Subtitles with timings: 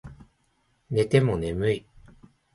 [0.89, 1.85] 寝ても眠い